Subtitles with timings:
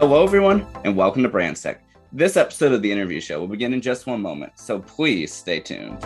[0.00, 1.78] Hello, everyone, and welcome to BrandSec.
[2.12, 5.60] This episode of the interview show will begin in just one moment, so please stay
[5.60, 6.02] tuned.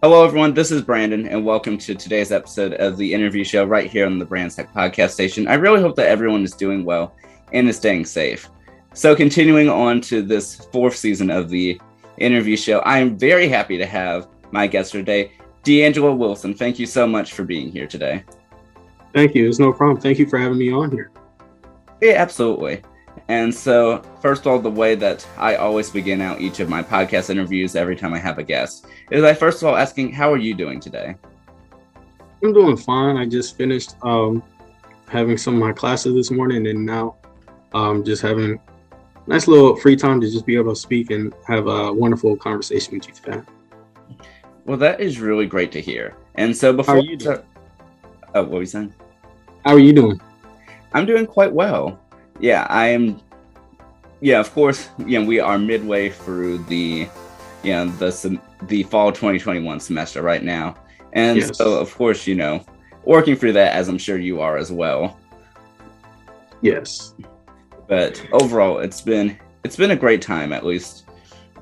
[0.00, 0.54] Hello, everyone.
[0.54, 4.20] This is Brandon, and welcome to today's episode of the interview show right here on
[4.20, 5.48] the BrandSec podcast station.
[5.48, 7.16] I really hope that everyone is doing well
[7.52, 8.48] and is staying safe.
[8.94, 11.80] So, continuing on to this fourth season of the
[12.18, 16.54] interview show, I am very happy to have my guest today, D'Angelo Wilson.
[16.54, 18.24] Thank you so much for being here today.
[19.12, 19.48] Thank you.
[19.48, 20.00] It's no problem.
[20.00, 21.10] Thank you for having me on here.
[22.00, 22.82] Yeah, absolutely.
[23.28, 26.82] And so, first of all, the way that I always begin out each of my
[26.82, 30.32] podcast interviews every time I have a guest is I first of all asking, How
[30.32, 31.16] are you doing today?
[32.42, 33.16] I'm doing fine.
[33.16, 34.42] I just finished um,
[35.08, 37.16] having some of my classes this morning, and now
[37.74, 38.60] um, just having
[39.26, 42.94] nice little free time to just be able to speak and have a wonderful conversation
[42.94, 43.42] with you today.
[44.64, 46.16] Well, that is really great to hear.
[46.34, 47.44] And so before you start,
[48.34, 48.94] oh, what were you saying?
[49.64, 50.20] How are you doing?
[50.92, 51.98] I'm doing quite well.
[52.40, 53.20] Yeah, I am.
[54.20, 54.88] Yeah, of course.
[54.98, 57.08] You know, we are midway through the,
[57.62, 60.76] you know, the the fall 2021 semester right now,
[61.12, 61.56] and yes.
[61.56, 62.64] so of course, you know,
[63.04, 65.18] working through that as I'm sure you are as well.
[66.62, 67.14] Yes
[67.88, 71.04] but overall it's been it's been a great time at least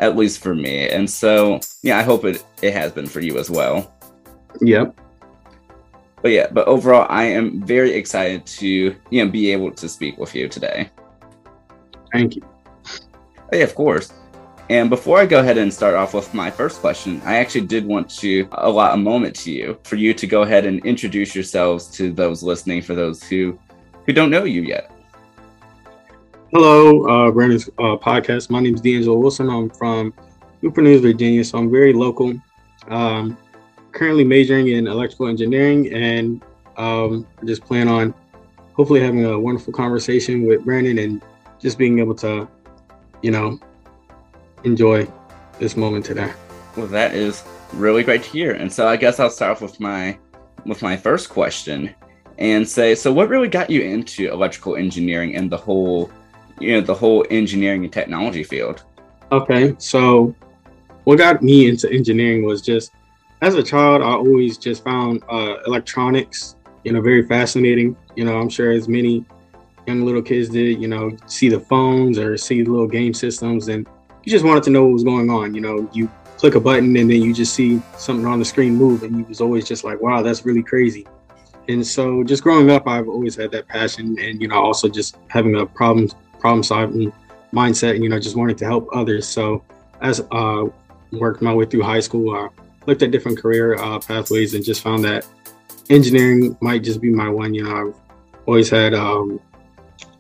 [0.00, 0.88] at least for me.
[0.88, 3.94] And so yeah i hope it it has been for you as well.
[4.60, 5.00] Yep.
[6.22, 8.66] But yeah but overall i am very excited to
[9.10, 10.90] you know be able to speak with you today.
[12.12, 12.42] Thank you.
[13.52, 14.12] Oh, yeah of course.
[14.70, 17.84] And before I go ahead and start off with my first question, I actually did
[17.84, 21.86] want to allot a moment to you for you to go ahead and introduce yourselves
[21.88, 23.58] to those listening for those who
[24.06, 24.90] who don't know you yet.
[26.56, 28.48] Hello, uh, Brandon's uh, podcast.
[28.48, 29.50] My name is D'Angelo Wilson.
[29.50, 30.14] I'm from
[30.62, 32.32] Newport News, Virginia, so I'm very local.
[32.86, 33.36] Um,
[33.90, 36.40] currently majoring in electrical engineering, and
[36.76, 38.14] um, just plan on
[38.72, 41.22] hopefully having a wonderful conversation with Brandon and
[41.58, 42.46] just being able to,
[43.20, 43.58] you know,
[44.62, 45.08] enjoy
[45.58, 46.32] this moment today.
[46.76, 47.42] Well, that is
[47.72, 48.52] really great to hear.
[48.52, 50.16] And so I guess I'll start off with my
[50.66, 51.92] with my first question
[52.38, 56.12] and say, so what really got you into electrical engineering and the whole
[56.60, 58.84] you know the whole engineering and technology field.
[59.32, 60.34] Okay so
[61.04, 62.92] what got me into engineering was just
[63.42, 67.96] as a child i always just found uh, electronics you know very fascinating.
[68.16, 69.24] You know i'm sure as many
[69.86, 73.68] young little kids did you know see the phones or see the little game systems
[73.68, 73.86] and
[74.24, 75.54] you just wanted to know what was going on.
[75.54, 78.74] You know you click a button and then you just see something on the screen
[78.74, 81.06] move and you was always just like wow that's really crazy.
[81.68, 85.16] And so just growing up i've always had that passion and you know also just
[85.28, 86.10] having a problem
[86.44, 87.10] problem solving
[87.54, 89.26] mindset and you know just wanting to help others.
[89.26, 89.64] So
[90.02, 90.66] as uh
[91.10, 92.48] worked my way through high school i
[92.86, 95.24] looked at different career uh, pathways and just found that
[95.88, 97.54] engineering might just be my one.
[97.54, 97.94] You know i've
[98.44, 99.40] always had um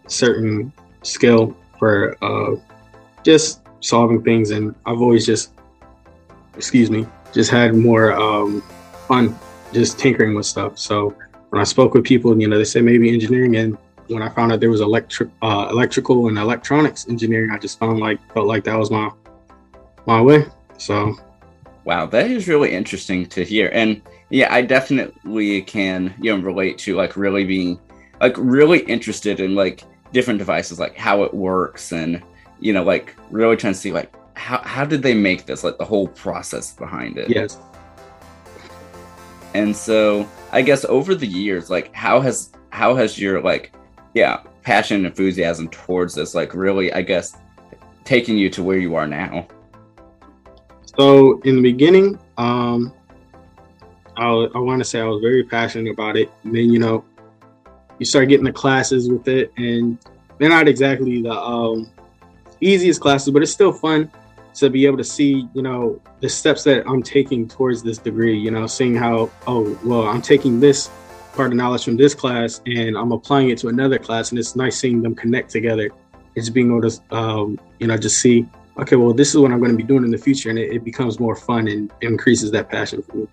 [0.06, 2.56] certain skill for uh
[3.22, 5.52] just solving things and i've always just
[6.56, 8.62] excuse me just had more um
[9.08, 9.36] fun
[9.74, 10.78] just tinkering with stuff.
[10.78, 11.14] So
[11.50, 13.76] when i spoke with people you know they say maybe engineering and
[14.08, 18.00] when I found out there was electric, uh, electrical and electronics engineering, I just found
[18.00, 19.10] like felt like that was my
[20.06, 20.46] my way.
[20.76, 21.14] So,
[21.84, 23.70] wow, that is really interesting to hear.
[23.72, 27.78] And yeah, I definitely can you know relate to like really being
[28.20, 32.22] like really interested in like different devices, like how it works, and
[32.60, 35.78] you know like really trying to see like how how did they make this, like
[35.78, 37.30] the whole process behind it.
[37.30, 37.58] Yes.
[39.54, 43.72] And so I guess over the years, like how has how has your like
[44.14, 47.36] yeah, passion and enthusiasm towards this, like really, I guess,
[48.04, 49.46] taking you to where you are now?
[50.96, 52.92] So in the beginning, um,
[54.16, 56.30] I, I want to say I was very passionate about it.
[56.44, 57.04] And then, you know,
[57.98, 59.98] you start getting the classes with it, and
[60.38, 61.90] they're not exactly the um,
[62.60, 64.10] easiest classes, but it's still fun
[64.54, 68.38] to be able to see, you know, the steps that I'm taking towards this degree.
[68.38, 70.90] You know, seeing how, oh, well, I'm taking this
[71.34, 74.56] part of knowledge from this class and I'm applying it to another class, and it's
[74.56, 75.90] nice seeing them connect together.
[76.34, 78.48] It's being able to, um, you know, just see,
[78.78, 80.72] okay, well, this is what I'm going to be doing in the future, and it,
[80.72, 83.26] it becomes more fun and increases that passion for me.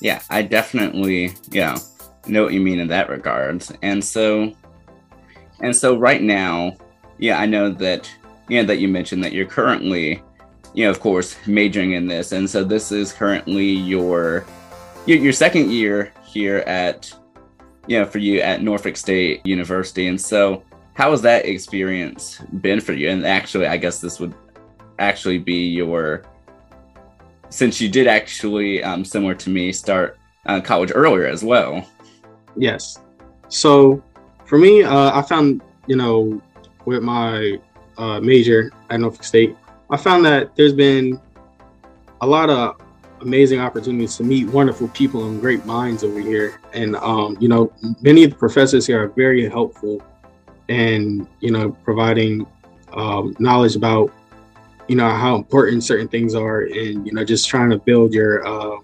[0.00, 1.76] Yeah, I definitely, you know,
[2.44, 3.72] what you mean in that regards.
[3.82, 4.52] And so,
[5.60, 6.76] and so right now,
[7.18, 8.10] yeah, I know that,
[8.50, 10.22] know, that you mentioned that you're currently,
[10.74, 12.32] you know, of course, majoring in this.
[12.32, 14.44] And so this is currently your
[15.06, 17.12] your, your second year here at
[17.86, 20.62] you know for you at Norfolk State University, and so
[20.94, 23.10] how has that experience been for you?
[23.10, 24.34] And actually, I guess this would
[24.98, 26.24] actually be your
[27.48, 31.86] since you did actually um, similar to me start uh, college earlier as well.
[32.56, 32.98] Yes.
[33.48, 34.02] So
[34.46, 36.40] for me, uh, I found you know
[36.84, 37.58] with my
[37.96, 39.56] uh, major at Norfolk State,
[39.90, 41.20] I found that there's been
[42.20, 42.80] a lot of
[43.26, 46.60] amazing opportunities to meet wonderful people and great minds over here.
[46.72, 50.00] And um, you know, many of the professors here are very helpful
[50.68, 52.46] and you know providing
[52.92, 54.12] um, knowledge about
[54.88, 58.46] you know how important certain things are and you know just trying to build your
[58.46, 58.78] uh,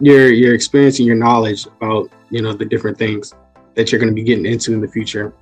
[0.00, 3.32] your your experience and your knowledge about you know the different things
[3.74, 5.32] that you're going to be getting into in the future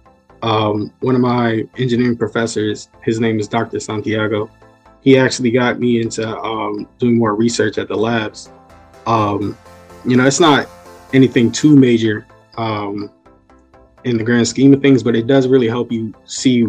[0.42, 4.48] um, one of my engineering professors his name is dr santiago
[5.02, 8.50] he actually got me into um, doing more research at the labs
[9.06, 9.56] um,
[10.04, 10.69] you know it's not
[11.12, 12.26] anything too major
[12.56, 13.10] um,
[14.04, 16.66] in the grand scheme of things but it does really help you see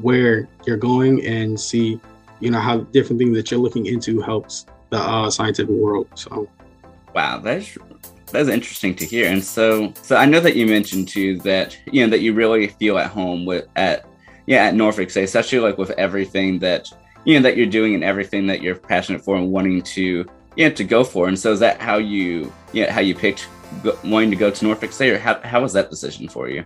[0.00, 2.00] where you're going and see,
[2.40, 6.08] you know, how different things that you're looking into helps the uh, scientific world.
[6.14, 6.48] So,
[7.14, 7.76] wow, that's
[8.32, 9.28] that's interesting to hear.
[9.28, 12.68] And so, so I know that you mentioned too that you know that you really
[12.68, 14.06] feel at home with at
[14.46, 16.90] yeah at Norfolk State, especially like with everything that
[17.26, 20.24] you know that you're doing and everything that you're passionate for and wanting to
[20.54, 21.28] yeah to go for.
[21.28, 23.48] And so, is that how you yeah how you picked
[23.82, 26.64] go, wanting to go to Norfolk State, or how how was that decision for you?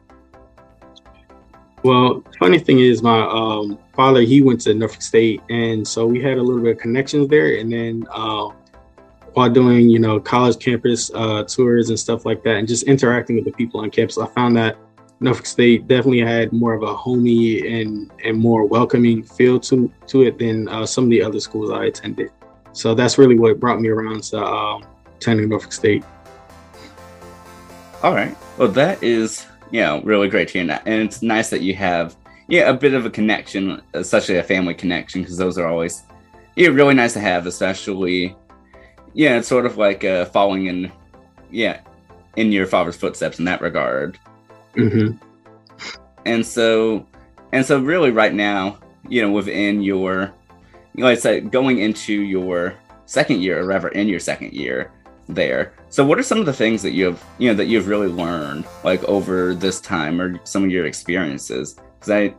[1.82, 6.20] Well, funny thing is, my um, father he went to Norfolk State, and so we
[6.20, 7.56] had a little bit of connections there.
[7.56, 8.50] And then uh,
[9.32, 13.36] while doing, you know, college campus uh, tours and stuff like that, and just interacting
[13.36, 14.76] with the people on campus, I found that
[15.20, 20.22] Norfolk State definitely had more of a homey and and more welcoming feel to to
[20.22, 22.30] it than uh, some of the other schools I attended.
[22.72, 24.84] So that's really what brought me around to um,
[25.16, 26.04] attending Norfolk State.
[28.02, 28.36] All right.
[28.56, 30.82] Well, that is you know, really great to hear that.
[30.86, 32.16] And it's nice that you have,
[32.48, 36.02] yeah, a bit of a connection, especially a family connection, because those are always,
[36.56, 38.36] yeah, really nice to have, especially,
[39.14, 40.92] yeah, it's sort of like uh, following in,
[41.50, 41.80] yeah,
[42.36, 44.18] in your father's footsteps in that regard.
[44.74, 45.16] Mm-hmm.
[46.26, 47.06] And so,
[47.52, 48.78] and so, really, right now,
[49.08, 50.32] you know, within your,
[50.94, 52.74] you know, like I said, going into your
[53.06, 54.92] second year, or rather, in your second year,
[55.34, 55.72] there.
[55.88, 58.64] So what are some of the things that you've you know that you've really learned
[58.84, 61.76] like over this time or some of your experiences?
[61.98, 62.34] Because I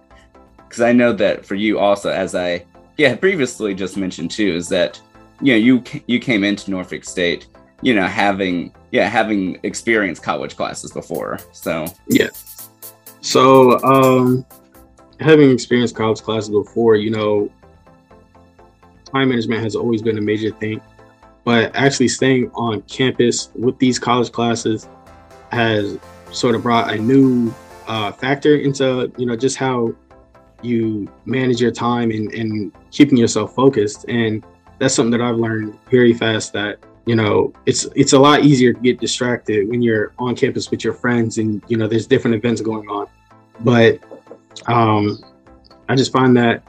[0.58, 2.66] because I know that for you also, as I
[2.98, 5.02] yeah previously just mentioned too, is that
[5.42, 7.48] you know you you came into Norfolk State,
[7.82, 11.40] you know having yeah having experienced college classes before.
[11.52, 12.30] So yeah.
[13.22, 14.46] So um,
[15.20, 17.52] having experienced college classes before, you know,
[19.06, 20.82] time management has always been a major thing
[21.44, 24.88] but actually staying on campus with these college classes
[25.52, 25.98] has
[26.32, 27.54] sort of brought a new
[27.88, 29.94] uh, factor into you know just how
[30.62, 34.46] you manage your time and, and keeping yourself focused and
[34.80, 38.74] that's something that i've learned very fast that you know it's it's a lot easier
[38.74, 42.36] to get distracted when you're on campus with your friends and you know there's different
[42.36, 43.08] events going on
[43.62, 44.00] but
[44.68, 45.18] um
[45.90, 46.64] i just find that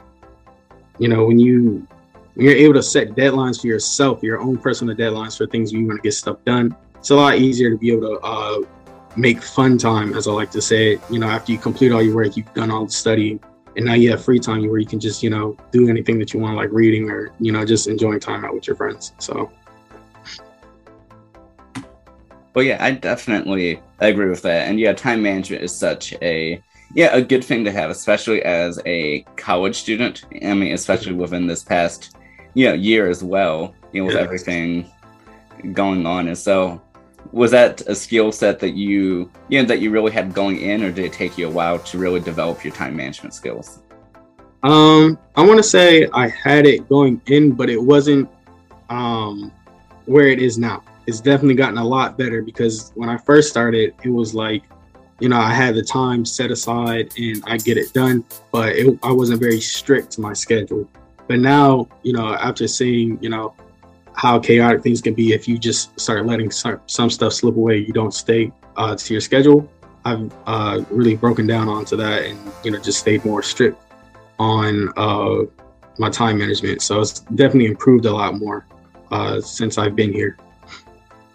[0.97, 1.87] you know when you
[2.35, 5.85] when you're able to set deadlines for yourself, your own personal deadlines for things you
[5.85, 8.61] want to get stuff done, it's a lot easier to be able to uh,
[9.15, 10.99] make fun time, as I like to say.
[11.09, 13.39] You know, after you complete all your work, you've done all the studying,
[13.75, 16.33] and now you have free time where you can just, you know, do anything that
[16.33, 19.13] you want, like reading or, you know, just enjoying time out with your friends.
[19.19, 19.51] So.
[22.53, 24.67] Well, yeah, I definitely agree with that.
[24.67, 26.61] And yeah, time management is such a
[26.93, 30.25] yeah a good thing to have, especially as a college student.
[30.43, 32.15] I mean, especially within this past
[32.53, 34.21] you know year as well you know with yeah.
[34.21, 34.91] everything
[35.73, 36.81] going on and so
[37.31, 40.83] was that a skill set that you you know that you really had going in
[40.83, 43.79] or did it take you a while to really develop your time management skills
[44.63, 48.29] um i want to say i had it going in but it wasn't
[48.89, 49.51] um
[50.05, 53.93] where it is now it's definitely gotten a lot better because when i first started
[54.03, 54.63] it was like
[55.19, 58.99] you know i had the time set aside and i get it done but it,
[59.03, 60.89] i wasn't very strict to my schedule
[61.27, 63.53] but now, you know, after seeing, you know,
[64.15, 67.93] how chaotic things can be if you just start letting some, stuff slip away, you
[67.93, 69.67] don't stay uh, to your schedule.
[70.05, 73.81] I've uh, really broken down onto that and, you know, just stayed more strict
[74.37, 75.43] on uh,
[75.97, 76.81] my time management.
[76.81, 78.65] So it's definitely improved a lot more
[79.11, 80.37] uh, since I've been here.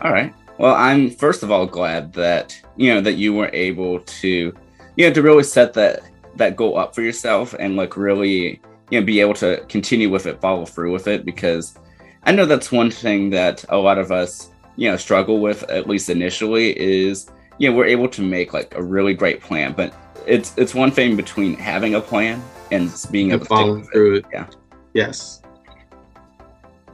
[0.01, 0.35] All right.
[0.59, 4.55] Well, I'm first of all glad that, you know, that you were able to,
[4.97, 6.03] you know, to really set that
[6.37, 10.27] that goal up for yourself and like really you know be able to continue with
[10.27, 11.77] it follow through with it because
[12.23, 15.89] i know that's one thing that a lot of us you know struggle with at
[15.89, 17.29] least initially is
[17.59, 19.93] you know we're able to make like a really great plan but
[20.27, 22.41] it's it's one thing between having a plan
[22.71, 24.25] and being able to follow through it.
[24.33, 24.47] yeah
[24.95, 25.43] Yes.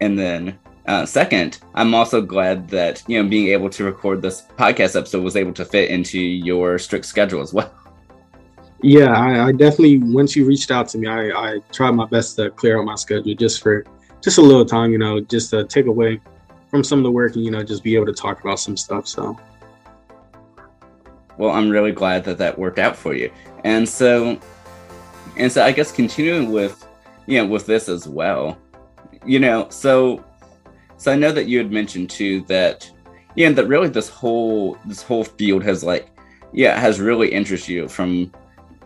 [0.01, 4.43] And then uh, second, I'm also glad that you know being able to record this
[4.59, 7.73] podcast episode was able to fit into your strict schedule as well.
[8.83, 9.99] Yeah, I, I definitely.
[9.99, 12.97] Once you reached out to me, I, I tried my best to clear out my
[12.97, 13.87] schedule just for
[14.21, 16.21] just a little time, you know, just to take away
[16.71, 18.77] from some of the work and you know just be able to talk about some
[18.77, 19.09] stuff.
[19.09, 19.39] So,
[21.39, 23.33] well, I'm really glad that that worked out for you.
[23.65, 24.39] And so,
[25.39, 26.87] and so, I guess continuing with,
[27.25, 28.59] you know, with this as well,
[29.25, 30.23] you know, so
[30.97, 32.91] so I know that you had mentioned too that
[33.37, 36.11] yeah, that really this whole this whole field has like
[36.53, 38.33] yeah has really interested you from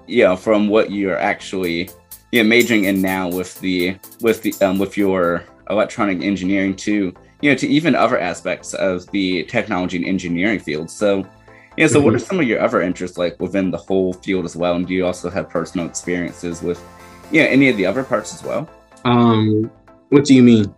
[0.06, 1.90] you know from what you're actually
[2.32, 7.12] yeah majoring in now with the with the um, with your electronic engineering to
[7.42, 10.90] you know to even other aspects of the technology and engineering field.
[10.90, 11.26] So
[11.76, 12.06] yeah, so mm-hmm.
[12.06, 14.74] what are some of your other interests like within the whole field as well?
[14.74, 16.82] And do you also have personal experiences with
[17.30, 18.68] yeah any of the other parts as well?
[19.04, 19.70] Um,
[20.08, 20.74] what do you mean?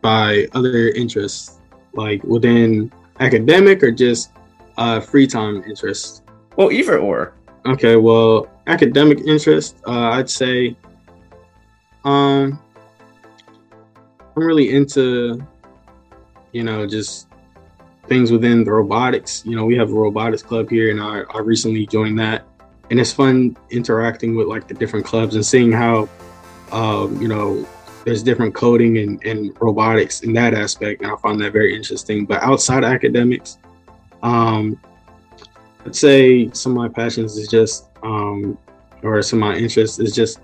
[0.00, 1.58] By other interests,
[1.94, 4.30] like within academic or just
[4.76, 6.22] uh, free time interests?
[6.56, 7.34] Well, either or.
[7.66, 10.76] Okay, well, academic interest, uh, I'd say
[12.04, 12.58] um,
[14.36, 15.44] I'm really into,
[16.52, 17.28] you know, just
[18.06, 19.44] things within the robotics.
[19.44, 22.44] You know, we have a robotics club here, and I, I recently joined that.
[22.90, 26.08] And it's fun interacting with like the different clubs and seeing how,
[26.72, 27.66] um, you know,
[28.04, 32.24] there's different coding and, and robotics in that aspect, and I find that very interesting.
[32.24, 33.58] But outside academics,
[34.22, 34.80] um,
[35.84, 38.58] I'd say some of my passions is just, um,
[39.02, 40.40] or some of my interests is just,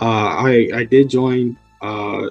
[0.00, 2.28] uh, I I did join uh,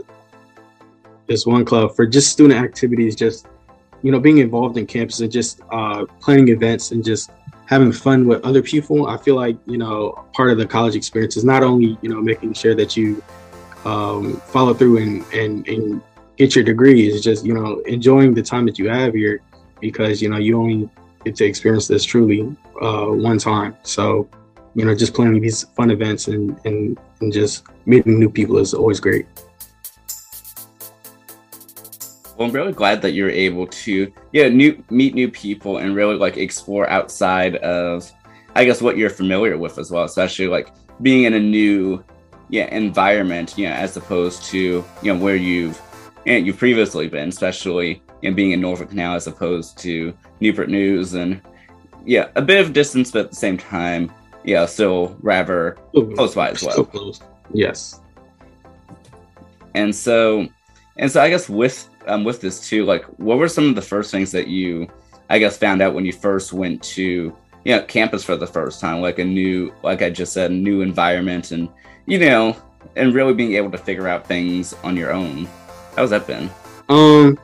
[1.27, 3.48] this one club for just student activities, just
[4.01, 7.32] you know being involved in campus and just uh, planning events and just
[7.65, 9.08] having fun with other people.
[9.08, 12.22] I feel like you know part of the college experience is not only you know
[12.22, 13.24] making sure that you
[13.86, 16.02] um, follow through and, and, and
[16.38, 19.42] get your degree is just, you know, enjoying the time that you have here
[19.80, 20.90] because, you know, you only
[21.24, 23.76] get to experience this truly uh, one time.
[23.84, 24.30] So,
[24.76, 28.74] you know, just planning these fun events and, and, and just meeting new people is
[28.74, 29.28] always great.
[32.38, 36.16] Well, I'm really glad that you're able to, yeah, new meet new people and really
[36.16, 38.12] like explore outside of,
[38.56, 42.04] I guess, what you're familiar with as well, especially like being in a new
[42.51, 45.81] yeah environment you know as opposed to you know where you've
[46.27, 51.15] and you've previously been especially in being in norfolk now as opposed to newport news
[51.15, 51.41] and
[52.05, 54.12] yeah a bit of distance but at the same time
[54.43, 55.77] yeah still rather
[56.15, 57.22] close by as well close.
[57.53, 58.01] yes
[59.74, 60.48] and so
[60.98, 63.81] and so i guess with um with this too like what were some of the
[63.81, 64.88] first things that you
[65.29, 68.81] i guess found out when you first went to you know campus for the first
[68.81, 71.70] time like a new like i just said new environment and
[72.05, 72.55] you know,
[72.96, 75.48] and really being able to figure out things on your own.
[75.96, 76.50] How's that been?
[76.89, 77.39] Um,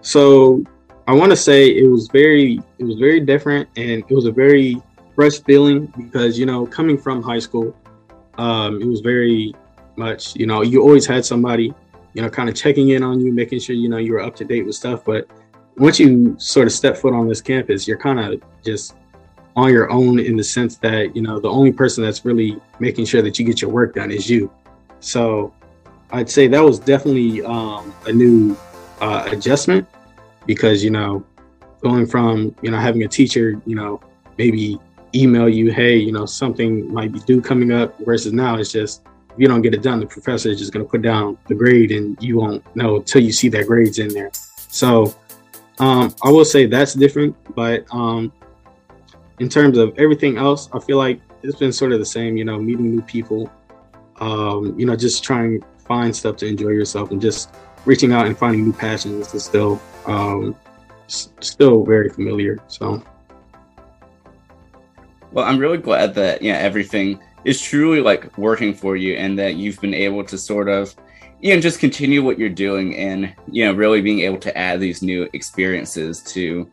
[0.00, 0.62] so
[1.06, 4.32] I want to say it was very, it was very different, and it was a
[4.32, 4.80] very
[5.14, 7.74] fresh feeling because you know, coming from high school,
[8.38, 9.54] um, it was very
[9.96, 11.74] much, you know, you always had somebody,
[12.14, 14.34] you know, kind of checking in on you, making sure you know you were up
[14.36, 15.04] to date with stuff.
[15.04, 15.28] But
[15.76, 18.94] once you sort of step foot on this campus, you're kind of just
[19.60, 23.04] on your own in the sense that you know the only person that's really making
[23.04, 24.50] sure that you get your work done is you.
[25.00, 25.52] So
[26.12, 28.56] i'd say that was definitely um, a new
[29.00, 29.86] uh, adjustment
[30.46, 31.24] because you know
[31.82, 34.00] going from you know having a teacher you know
[34.38, 34.78] maybe
[35.14, 39.02] email you hey you know something might be due coming up versus now it's just
[39.30, 41.54] if you don't get it done the professor is just going to put down the
[41.54, 44.30] grade and you won't know till you see that grades in there.
[44.68, 45.14] So
[45.78, 48.32] um, i will say that's different but um,
[49.40, 52.44] in terms of everything else, I feel like it's been sort of the same, you
[52.44, 53.50] know, meeting new people,
[54.20, 57.52] um, you know, just trying to find stuff to enjoy yourself and just
[57.86, 60.54] reaching out and finding new passions is still um,
[61.08, 62.58] still very familiar.
[62.68, 63.02] So
[65.32, 69.56] well, I'm really glad that yeah, everything is truly like working for you and that
[69.56, 70.94] you've been able to sort of
[71.40, 74.80] you know just continue what you're doing and you know really being able to add
[74.80, 76.70] these new experiences to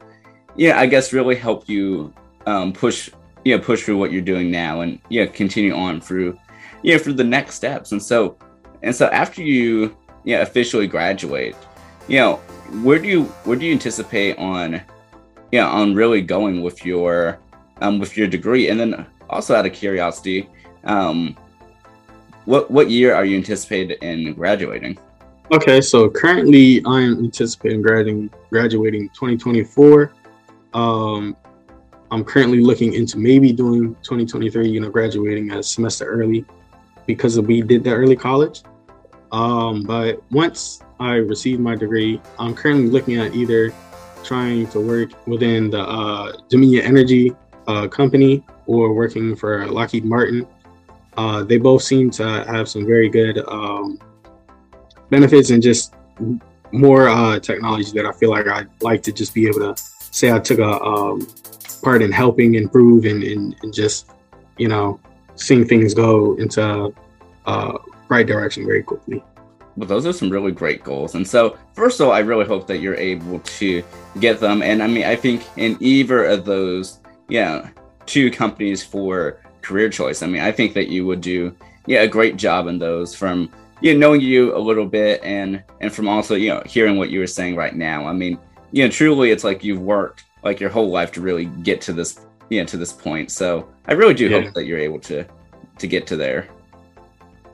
[0.58, 2.14] yeah, I guess really help you
[2.48, 3.12] um, push
[3.46, 6.38] you know push through what you're doing now and yeah continue on through
[6.82, 7.92] you know through the next steps.
[7.92, 8.38] And so
[8.82, 11.56] and so after you yeah officially graduate
[12.08, 12.38] you know
[12.84, 14.82] where do you where do you anticipate on
[15.52, 17.40] yeah on really going with your
[17.82, 18.70] um with your degree?
[18.70, 20.50] And then also out of curiosity
[20.86, 21.38] um
[22.46, 24.98] what what year are you anticipated in graduating?
[25.52, 30.12] Okay so currently i am anticipating graduating graduating 2024
[30.74, 31.36] um
[32.12, 36.46] I'm currently looking into maybe doing 2023, you know, graduating a semester early
[37.06, 38.64] because we did the early college.
[39.32, 43.74] Um, but once I receive my degree, I'm currently looking at either
[44.24, 47.34] trying to work within the uh, Dominion Energy
[47.68, 50.48] uh, company or working for Lockheed Martin.
[51.18, 54.00] Uh, they both seem to have some very good um,
[55.10, 55.94] benefits and just
[56.72, 60.32] more uh, technology that I feel like I'd like to just be able to say
[60.32, 61.28] I took a um,
[61.78, 64.12] part in helping improve and, and, and, just,
[64.58, 65.00] you know,
[65.36, 66.94] seeing things go into
[67.46, 67.78] uh,
[68.10, 69.24] right direction very quickly.
[69.76, 71.14] Well, those are some really great goals.
[71.14, 73.84] And so, first of all, I really hope that you're able to
[74.20, 74.64] get them.
[74.64, 77.70] And I mean, I think in either of those, yeah,
[78.08, 81.56] two companies for career choice, I mean, I think that you would do,
[81.86, 85.64] yeah, a great job in those from, you know, knowing you a little bit and,
[85.80, 88.08] and from also, you know, hearing what you were saying right now.
[88.08, 88.40] I mean,
[88.72, 91.94] you know, truly it's like you've worked like your whole life to really get to
[91.94, 93.32] this, you know, to this point.
[93.32, 94.42] So I really do yeah.
[94.42, 95.26] hope that you're able to,
[95.80, 96.48] to get to there.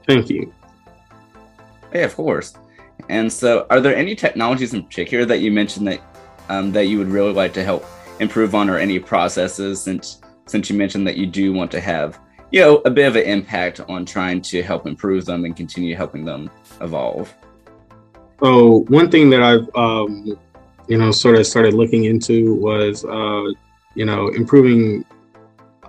[0.08, 0.54] Thank you.
[1.94, 2.56] Yeah, of course.
[3.10, 6.02] And so, are there any technologies in particular that you mentioned that
[6.50, 7.86] um, that you would really like to help
[8.20, 9.82] improve on, or any processes?
[9.82, 12.20] Since since you mentioned that you do want to have
[12.52, 15.96] you know a bit of an impact on trying to help improve them and continue
[15.96, 16.50] helping them
[16.82, 17.34] evolve.
[18.42, 20.38] So one thing that I've um,
[20.88, 23.46] you know sort of started looking into was uh,
[23.96, 25.06] you know improving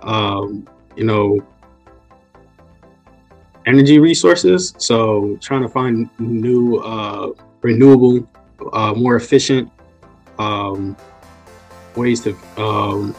[0.01, 1.39] um, you know
[3.65, 4.73] energy resources.
[4.77, 8.27] So trying to find new uh, renewable,
[8.73, 9.71] uh, more efficient
[10.37, 10.95] um,
[11.95, 13.15] ways to um,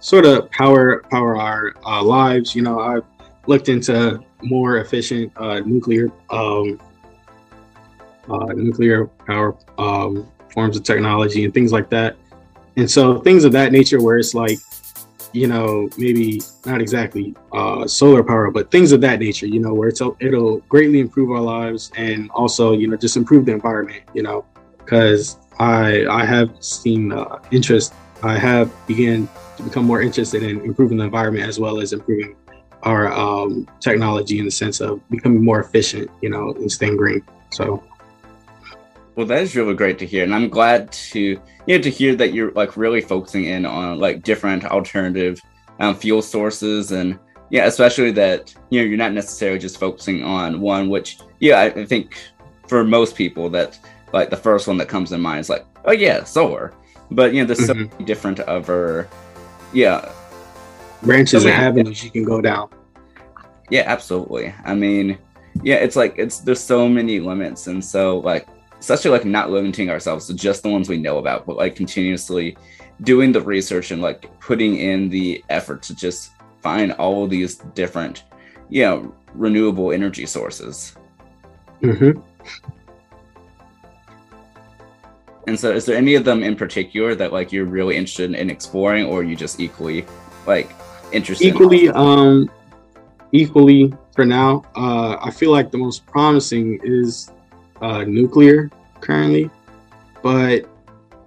[0.00, 2.54] sort of power power our uh, lives.
[2.54, 3.04] You know, I've
[3.46, 6.80] looked into more efficient uh, nuclear um,
[8.28, 12.16] uh, nuclear power um, forms of technology and things like that.
[12.76, 14.58] And so things of that nature, where it's like
[15.32, 19.72] you know, maybe not exactly uh, solar power, but things of that nature, you know,
[19.72, 24.02] where it's, it'll greatly improve our lives and also, you know, just improve the environment,
[24.14, 24.44] you know,
[24.78, 30.60] because I I have seen uh, interest, I have began to become more interested in
[30.60, 32.36] improving the environment as well as improving
[32.82, 37.22] our um, technology in the sense of becoming more efficient, you know, and staying green.
[37.52, 37.82] So
[39.14, 42.14] well, that is really great to hear, and I'm glad to you know to hear
[42.16, 45.40] that you're like really focusing in on like different alternative
[45.80, 47.18] um, fuel sources, and
[47.50, 50.88] yeah, especially that you know you're not necessarily just focusing on one.
[50.88, 52.16] Which yeah, I, I think
[52.68, 53.78] for most people that
[54.12, 56.72] like the first one that comes in mind is like, oh yeah, solar.
[57.10, 57.84] But you know, there's mm-hmm.
[57.84, 59.08] so many different other
[59.74, 60.10] yeah
[61.02, 62.70] branches so and avenues you can go down.
[63.70, 64.54] Yeah, absolutely.
[64.64, 65.18] I mean,
[65.62, 68.48] yeah, it's like it's there's so many limits, and so like
[68.82, 72.56] especially like not limiting ourselves to just the ones we know about, but like continuously
[73.02, 77.58] doing the research and like putting in the effort to just find all of these
[77.76, 78.24] different,
[78.70, 80.96] you know, renewable energy sources.
[81.80, 82.20] Mm-hmm.
[85.46, 88.50] And so, is there any of them in particular that like you're really interested in
[88.50, 90.04] exploring, or you just equally
[90.44, 90.72] like
[91.12, 91.46] interested?
[91.46, 92.50] Equally, in um,
[93.30, 94.64] equally for now.
[94.74, 97.30] Uh, I feel like the most promising is
[97.82, 99.50] uh, nuclear currently,
[100.22, 100.68] but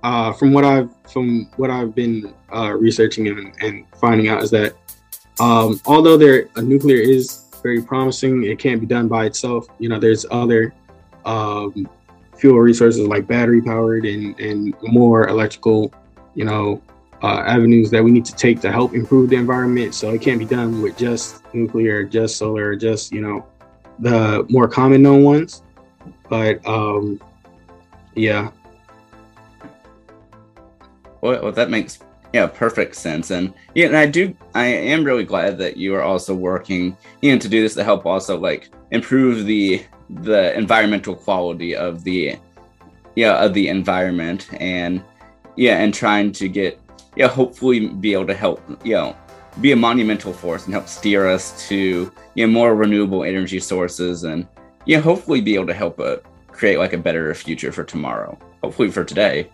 [0.03, 4.51] uh, from what I've from what I've been uh, researching and, and, finding out is
[4.51, 4.75] that
[5.39, 9.67] um, although there a nuclear is very promising, it can't be done by itself.
[9.79, 10.73] You know, there's other
[11.25, 11.89] um,
[12.37, 15.93] fuel resources like battery powered and and more electrical,
[16.35, 16.81] you know,
[17.23, 19.95] uh, avenues that we need to take to help improve the environment.
[19.95, 23.45] So it can't be done with just nuclear, just solar, just you know,
[23.99, 25.63] the more common known ones.
[26.29, 27.21] But um,
[28.15, 28.51] yeah.
[31.21, 31.99] Well, well, that makes
[32.33, 36.01] yeah perfect sense, and yeah, and I do I am really glad that you are
[36.01, 41.15] also working you know to do this to help also like improve the the environmental
[41.15, 42.37] quality of the
[43.15, 45.03] yeah of the environment and
[45.55, 46.79] yeah and trying to get
[47.15, 49.15] yeah hopefully be able to help you know
[49.61, 54.25] be a monumental force and help steer us to you know more renewable energy sources
[54.25, 54.47] and
[54.85, 56.17] yeah, hopefully be able to help uh,
[56.47, 58.37] create like a better future for tomorrow.
[58.63, 59.49] Hopefully for today.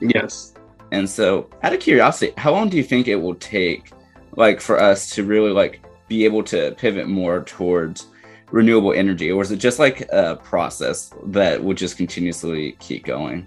[0.00, 0.54] yes.
[0.92, 3.92] And so, out of curiosity, how long do you think it will take,
[4.36, 8.08] like, for us to really like be able to pivot more towards
[8.50, 13.46] renewable energy, or is it just like a process that will just continuously keep going?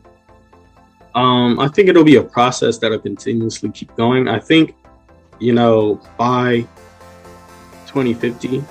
[1.16, 4.28] Um, I think it'll be a process that'll continuously keep going.
[4.28, 4.76] I think,
[5.40, 6.62] you know, by
[7.86, 8.64] 2050,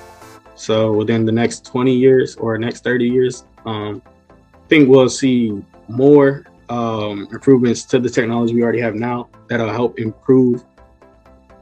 [0.63, 5.61] so within the next 20 years or next 30 years, um, I think we'll see
[5.89, 10.63] more um, improvements to the technology we already have now that'll help improve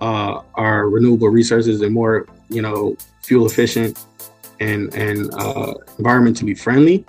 [0.02, 4.04] uh, our renewable resources and more, you know, fuel efficient
[4.60, 7.06] and and uh, environmentally friendly.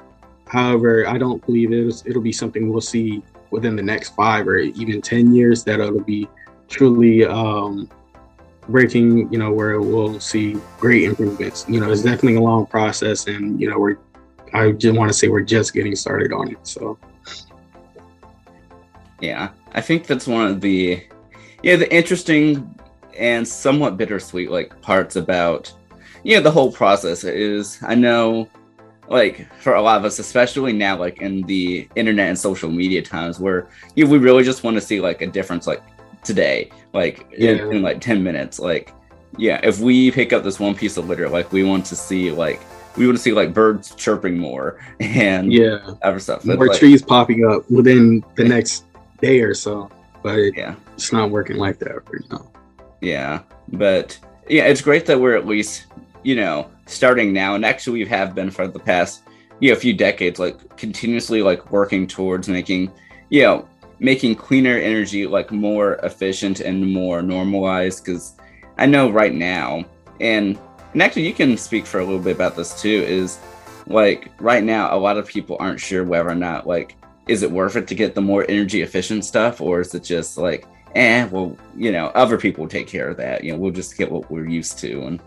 [0.48, 4.60] However, I don't believe it'll, it'll be something we'll see within the next five or
[4.60, 6.30] even 10 years that it'll be
[6.70, 7.90] truly um,
[8.72, 11.66] breaking, you know, where we'll see great improvements.
[11.68, 13.98] You know, it's definitely a long process and, you know, we're,
[14.54, 16.60] I just want to say we're just getting started on it.
[16.64, 16.98] So,
[19.20, 21.04] yeah, I think that's one of the,
[21.64, 22.78] yeah, the interesting
[23.18, 25.72] and somewhat bittersweet like parts about,
[26.24, 28.50] you know, the whole process is I know
[29.12, 33.02] like for a lot of us, especially now, like in the internet and social media
[33.02, 35.82] times, where you know, we really just want to see like a difference, like
[36.24, 37.52] today, like yeah.
[37.52, 38.94] in, in, like ten minutes, like
[39.38, 42.32] yeah, if we pick up this one piece of litter, like we want to see
[42.32, 42.62] like
[42.98, 46.46] we want to see like birds chirping more and yeah, other stuff.
[46.46, 48.86] More like, trees popping up within the next
[49.22, 49.90] day or so,
[50.24, 52.52] but yeah, it's not working like that right now.
[53.02, 54.18] Yeah, but
[54.50, 55.88] yeah, it's great that we're at least
[56.24, 59.24] you know starting now, and actually we have been for the past
[59.60, 62.92] you know a few decades, like continuously like working towards making
[63.30, 63.68] you know
[64.02, 68.04] making cleaner energy like more efficient and more normalized.
[68.04, 68.36] Because
[68.78, 69.86] I know right now,
[70.20, 70.60] and
[70.94, 73.06] and actually you can speak for a little bit about this too.
[73.08, 73.40] Is
[73.88, 76.96] like right now a lot of people aren't sure whether or not like
[77.28, 80.38] is it worth it to get the more energy efficient stuff or is it just
[80.38, 83.98] like eh well you know other people take care of that you know we'll just
[83.98, 85.20] get what we're used to and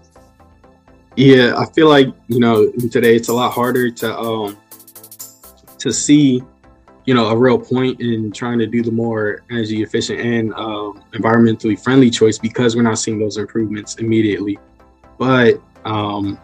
[1.16, 4.56] yeah, I feel like you know today it's a lot harder to um
[5.78, 6.42] to see
[7.04, 11.02] you know a real point in trying to do the more energy efficient and um,
[11.12, 14.58] environmentally friendly choice because we're not seeing those improvements immediately.
[15.18, 16.38] But um,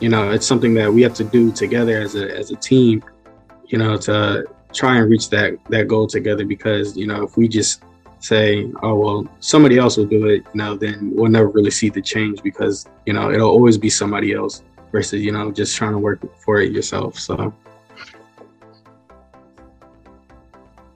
[0.00, 3.02] you know, it's something that we have to do together as a as a team.
[3.66, 7.48] You know, to try and reach that that goal together because you know if we
[7.48, 7.82] just
[8.20, 11.88] say, oh, well, somebody else will do it, you know, then we'll never really see
[11.88, 15.92] the change because, you know, it'll always be somebody else versus, you know, just trying
[15.92, 17.18] to work for it yourself.
[17.18, 17.52] So,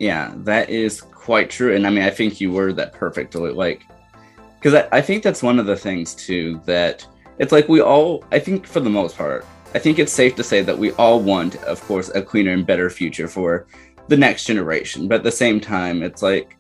[0.03, 1.77] yeah, that is quite true.
[1.77, 3.53] And I mean, I think you were that perfectly.
[3.53, 3.87] Like,
[4.59, 7.07] because I, I think that's one of the things too that
[7.39, 10.43] it's like we all, I think for the most part, I think it's safe to
[10.43, 13.69] say that we all want, of course, a cleaner and better future for
[14.09, 15.07] the next generation.
[15.07, 16.57] But at the same time, it's like,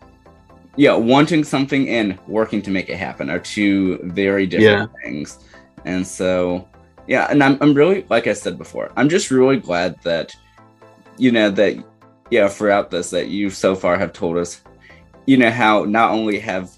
[0.77, 5.03] yeah, wanting something and working to make it happen are two very different yeah.
[5.03, 5.41] things.
[5.85, 6.69] And so,
[7.09, 10.33] yeah, and I'm, I'm really, like I said before, I'm just really glad that,
[11.19, 11.85] you know, that,
[12.33, 14.63] yeah, throughout this, that you so far have told us,
[15.27, 16.71] you know, how not only have,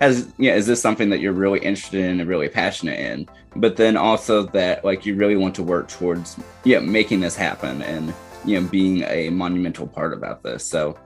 [0.00, 3.74] has, yeah, is this something that you're really interested in and really passionate in, but
[3.74, 8.14] then also that, like, you really want to work towards, yeah, making this happen and,
[8.44, 10.64] you know, being a monumental part about this.
[10.64, 10.96] So,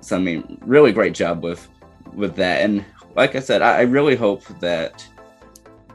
[0.00, 1.66] so I mean, really great job with
[2.14, 2.62] with that.
[2.62, 5.06] And like I said, I, I really hope that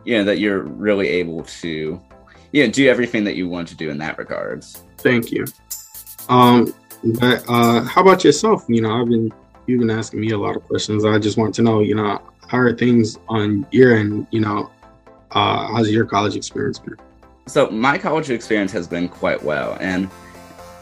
[0.05, 2.01] you know that you're really able to
[2.51, 4.84] you know do everything that you want to do in that regards.
[4.97, 5.45] Thank you.
[6.29, 8.65] Um, but uh, how about yourself?
[8.67, 9.31] You know, I've been
[9.67, 11.05] you've been asking me a lot of questions.
[11.05, 14.27] I just want to know, you know, how are things on your end?
[14.31, 14.71] You know,
[15.31, 16.97] uh, how's your college experience been?
[17.47, 20.09] So my college experience has been quite well, and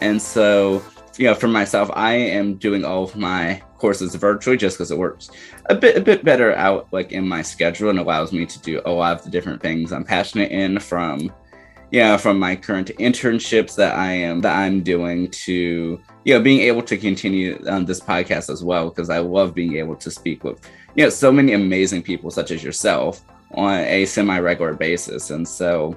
[0.01, 0.83] and so
[1.17, 4.97] you know, for myself, I am doing all of my courses virtually just because it
[4.97, 5.29] works
[5.69, 8.81] a bit a bit better out like in my schedule and allows me to do
[8.85, 11.31] a lot of the different things I'm passionate in from
[11.91, 16.61] yeah from my current internships that I am that I'm doing to you know being
[16.61, 20.43] able to continue on this podcast as well because I love being able to speak
[20.43, 20.59] with
[20.95, 23.23] you know so many amazing people such as yourself
[23.55, 25.31] on a semi-regular basis.
[25.31, 25.95] And so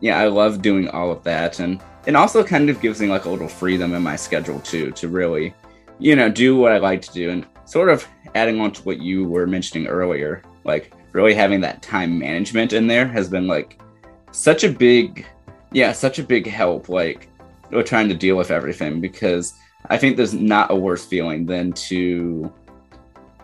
[0.00, 1.60] yeah I love doing all of that.
[1.60, 4.90] And it also kind of gives me like a little freedom in my schedule too
[4.92, 5.54] to really
[5.98, 9.00] you know do what i like to do and sort of adding on to what
[9.00, 13.80] you were mentioning earlier like really having that time management in there has been like
[14.32, 15.26] such a big
[15.72, 17.28] yeah such a big help like
[17.70, 19.54] we're trying to deal with everything because
[19.90, 22.52] i think there's not a worse feeling than to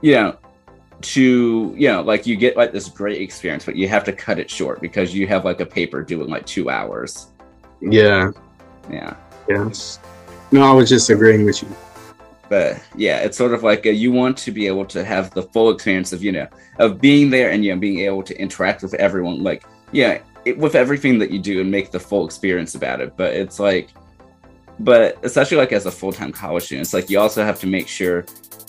[0.03, 0.37] you know
[1.01, 4.39] to you know like you get like this great experience but you have to cut
[4.39, 7.29] it short because you have like a paper due in like two hours
[7.81, 8.31] yeah
[8.91, 9.17] yeah.
[9.49, 9.99] Yes.
[10.51, 11.69] No, I was just agreeing with you.
[12.49, 15.43] But yeah, it's sort of like a, you want to be able to have the
[15.43, 16.49] full experience of you know
[16.79, 20.59] of being there and you know being able to interact with everyone like yeah it,
[20.59, 23.17] with everything that you do and make the full experience about it.
[23.17, 23.91] But it's like,
[24.81, 27.67] but especially like as a full time college student, it's like you also have to
[27.67, 28.25] make sure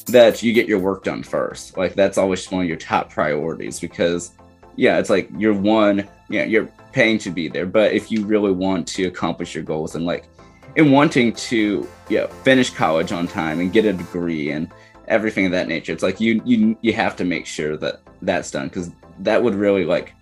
[0.08, 1.78] that you get your work done first.
[1.78, 4.34] Like that's always one of your top priorities because
[4.76, 7.66] yeah, it's like you're one, yeah, you're paying to be there.
[7.66, 10.28] But if you really want to accomplish your goals and like
[10.76, 14.72] in wanting to yeah finish college on time and get a degree and
[15.08, 18.52] everything of that nature, it's like you you you have to make sure that that's
[18.52, 20.14] done because that would really like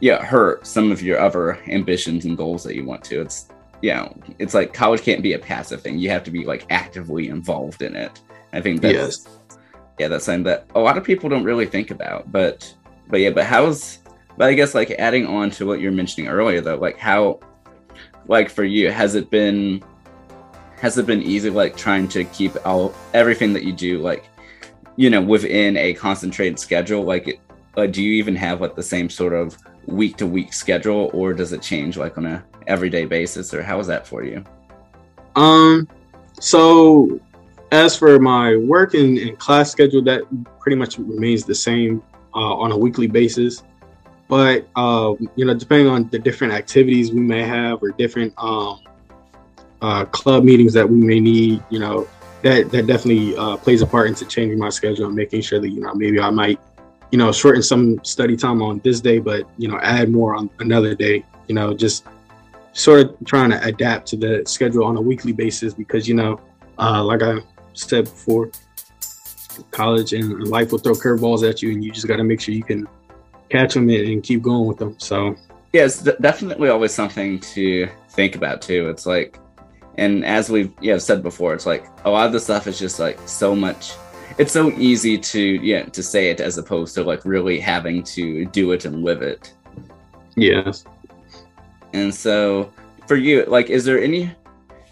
[0.00, 3.20] yeah hurt some of your other ambitions and goals that you want to.
[3.22, 3.48] It's
[3.82, 5.98] you know it's like college can't be a passive thing.
[5.98, 8.20] You have to be like actively involved in it.
[8.52, 9.38] I think that's yes.
[9.98, 12.74] yeah that's something that a lot of people don't really think about but
[13.08, 13.98] but yeah but how's
[14.36, 17.38] but i guess like adding on to what you're mentioning earlier though like how
[18.26, 19.80] like for you has it been
[20.80, 24.30] has it been easy like trying to keep all everything that you do like
[25.00, 27.02] you know within a concentrated schedule?
[27.02, 27.40] Like
[27.76, 29.56] uh, do you even have like the same sort of
[29.86, 33.78] week to week schedule or does it change like on a everyday basis or how
[33.78, 34.44] is that for you?
[35.36, 35.88] Um
[36.40, 37.20] so
[37.72, 40.22] as for my work and, and class schedule that
[40.58, 42.02] pretty much remains the same
[42.34, 43.62] uh, on a weekly basis.
[44.28, 48.80] But uh, you know depending on the different activities we may have or different um,
[49.82, 52.06] uh, club meetings that we may need you know
[52.42, 55.70] that that definitely uh, plays a part into changing my schedule and making sure that
[55.70, 56.60] you know maybe i might
[57.10, 60.50] you know, shorten some study time on this day, but you know, add more on
[60.60, 61.24] another day.
[61.48, 62.06] You know, just
[62.72, 66.40] sort of trying to adapt to the schedule on a weekly basis because you know,
[66.78, 67.38] uh, like I
[67.74, 68.50] said before,
[69.70, 72.54] college and life will throw curveballs at you, and you just got to make sure
[72.54, 72.88] you can
[73.48, 74.94] catch them and keep going with them.
[74.98, 75.34] So,
[75.72, 78.88] yeah, it's definitely always something to think about too.
[78.88, 79.38] It's like,
[79.98, 83.18] and as we've said before, it's like a lot of the stuff is just like
[83.26, 83.94] so much
[84.40, 88.46] it's so easy to yeah to say it as opposed to like really having to
[88.46, 89.52] do it and live it.
[90.34, 90.84] Yes.
[91.92, 92.72] And so
[93.06, 94.30] for you, like, is there any?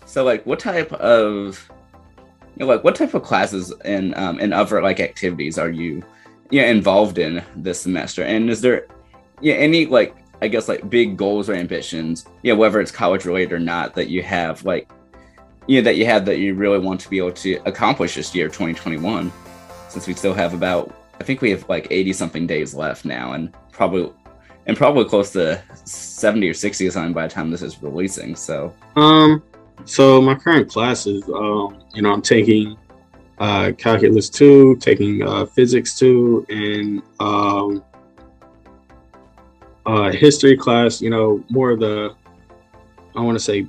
[0.04, 1.66] So like, what type of
[2.56, 6.02] you know, like what type of classes and um, and other like activities are you
[6.50, 8.24] yeah involved in this semester?
[8.24, 8.86] And is there
[9.40, 13.54] yeah any like I guess like big goals or ambitions, yeah, whether it's college related
[13.54, 14.90] or not, that you have like
[15.68, 18.34] you know, that you have that you really want to be able to accomplish this
[18.34, 19.30] year 2021
[19.88, 23.34] since we still have about i think we have like 80 something days left now
[23.34, 24.10] and probably
[24.66, 28.36] and probably close to 70 or 60 or something by the time this is releasing
[28.36, 28.74] so.
[28.96, 29.42] Um
[29.84, 32.76] so my current classes um you know i'm taking
[33.38, 37.84] uh calculus 2 taking uh physics 2 and um
[39.86, 42.14] uh history class you know more of the
[43.14, 43.66] i want to say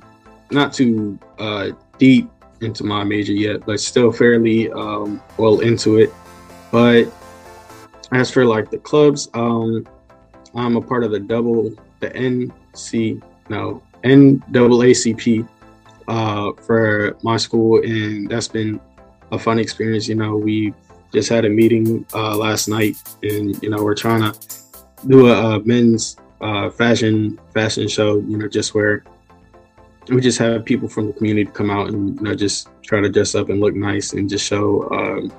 [0.50, 2.28] not too uh deep
[2.60, 6.12] into my major yet, but still fairly um, well into it.
[6.72, 7.04] But
[8.12, 9.86] as for like the clubs, um,
[10.54, 15.46] I'm a part of the double the NC no NAACP
[16.08, 18.80] uh, for my school, and that's been
[19.30, 20.08] a fun experience.
[20.08, 20.74] You know, we
[21.12, 24.38] just had a meeting uh, last night, and you know we're trying to
[25.06, 28.18] do a, a men's uh, fashion fashion show.
[28.18, 29.04] You know, just where
[30.10, 33.08] we just have people from the community come out and you know just try to
[33.08, 35.32] dress up and look nice and just show um,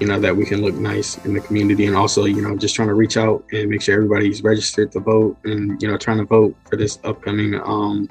[0.00, 1.86] you know that we can look nice in the community.
[1.86, 5.00] And also you know just trying to reach out and make sure everybody's registered to
[5.00, 8.08] vote and you know trying to vote for this upcoming um,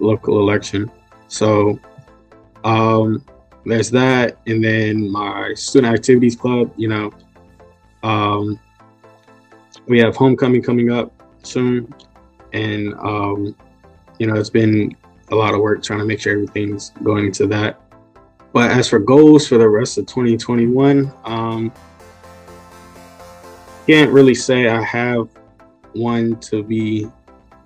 [0.00, 0.90] local election.
[1.28, 1.78] So
[2.64, 3.24] um,
[3.66, 4.38] there's that.
[4.46, 7.12] And then my student activities club you know
[8.02, 8.58] um,
[9.86, 11.92] we have homecoming coming up soon.
[12.52, 13.54] And um,
[14.18, 14.94] you know, it's been
[15.32, 17.80] a lot of work trying to make sure everything's going into that.
[18.52, 21.72] But as for goals for the rest of 2021, um,
[23.86, 25.28] can't really say I have
[25.94, 27.08] one to be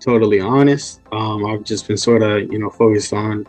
[0.00, 1.00] totally honest.
[1.10, 3.46] Um, I've just been sort of, you know, focused on,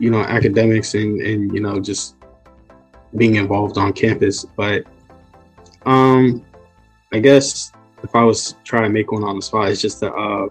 [0.00, 2.16] you know, academics and, and, you know, just
[3.16, 4.44] being involved on campus.
[4.44, 4.84] But
[5.86, 6.44] um,
[7.12, 7.70] I guess
[8.02, 10.48] if I was trying to make one on the spot, it's just to uh,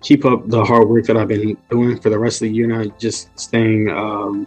[0.00, 2.66] keep up the hard work that I've been doing for the rest of the year
[2.66, 2.84] now.
[2.98, 4.46] Just staying, um,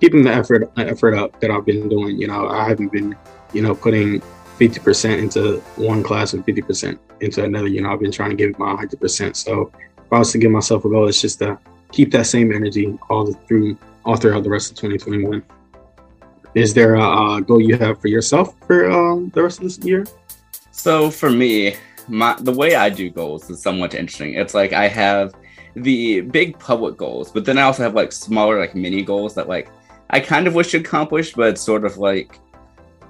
[0.00, 2.18] keeping the effort effort up that I've been doing.
[2.18, 3.16] You know, I haven't been,
[3.52, 4.20] you know, putting
[4.58, 7.68] 50% into one class and 50% into another.
[7.68, 9.36] You know, I've been trying to give my 100%.
[9.36, 11.58] So if I was to give myself a goal, it's just to
[11.92, 15.42] keep that same energy all through all throughout the rest of 2021.
[16.54, 19.78] Is there a, a goal you have for yourself for um, the rest of this
[19.78, 20.04] year?
[20.70, 21.76] So for me,
[22.08, 24.34] my the way I do goals is somewhat interesting.
[24.34, 25.34] It's like I have
[25.74, 29.48] the big public goals, but then I also have like smaller like mini goals that
[29.48, 29.68] like
[30.10, 32.38] I kind of wish to accomplish, but sort of like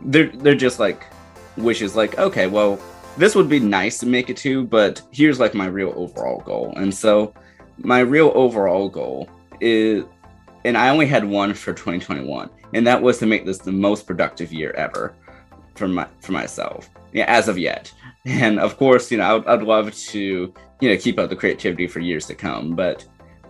[0.03, 1.05] they're they're just like
[1.57, 2.79] wishes like okay, well
[3.17, 6.75] this would be nice to make it to, but here's like my real overall goal.
[6.77, 7.33] And so
[7.79, 9.29] my real overall goal
[9.61, 10.05] is
[10.65, 14.07] and I only had one for 2021, and that was to make this the most
[14.07, 15.15] productive year ever
[15.75, 16.91] for my for myself.
[17.13, 17.93] Yeah, as of yet.
[18.25, 21.87] And of course, you know, I'd, I'd love to, you know, keep up the creativity
[21.87, 22.75] for years to come.
[22.75, 23.07] But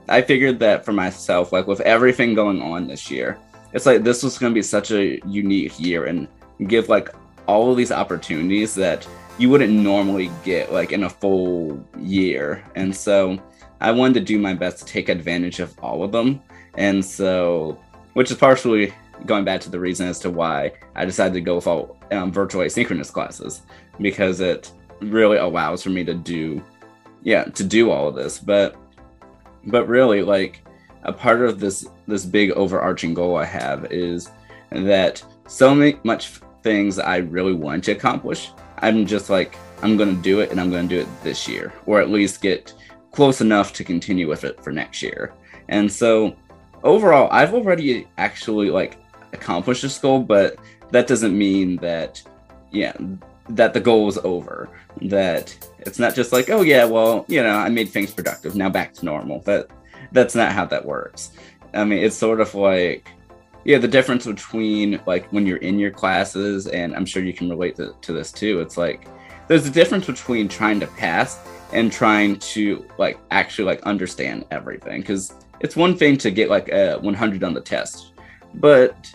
[0.08, 3.38] I figured that for myself, like with everything going on this year,
[3.72, 6.28] it's like this was going to be such a unique year and
[6.66, 7.08] give like
[7.46, 9.06] all of these opportunities that
[9.38, 12.64] you wouldn't normally get like in a full year.
[12.74, 13.38] And so
[13.80, 16.40] I wanted to do my best to take advantage of all of them.
[16.74, 17.78] And so,
[18.14, 18.92] which is partially
[19.26, 22.32] going back to the reason as to why I decided to go with all um,
[22.32, 23.62] virtual asynchronous classes
[24.00, 26.62] because it really allows for me to do,
[27.22, 28.38] yeah, to do all of this.
[28.38, 28.76] But,
[29.66, 30.62] but really, like
[31.04, 34.30] a part of this this big overarching goal I have is
[34.70, 38.50] that so many much things I really want to accomplish.
[38.78, 41.46] I'm just like I'm going to do it, and I'm going to do it this
[41.46, 42.72] year, or at least get
[43.12, 45.32] close enough to continue with it for next year.
[45.68, 46.36] And so
[46.82, 48.98] overall, I've already actually like
[49.34, 50.56] accomplished this goal, but
[50.90, 52.22] that doesn't mean that
[52.70, 52.96] yeah
[53.50, 54.68] that the goal is over.
[55.02, 58.70] That it's not just like oh yeah, well you know I made things productive now
[58.70, 59.40] back to normal.
[59.44, 59.70] But
[60.12, 61.32] that's not how that works.
[61.72, 63.08] I mean, it's sort of like
[63.64, 67.48] yeah the difference between like when you're in your classes and i'm sure you can
[67.48, 69.08] relate to, to this too it's like
[69.48, 71.38] there's a difference between trying to pass
[71.72, 76.68] and trying to like actually like understand everything because it's one thing to get like
[76.68, 78.12] a 100 on the test
[78.54, 79.12] but